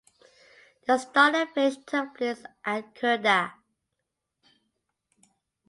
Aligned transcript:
The 0.87 0.97
start 0.97 1.35
and 1.35 1.47
finish 1.47 1.75
took 1.85 2.17
place 2.17 2.43
at 2.65 2.95
Cerda. 2.97 3.53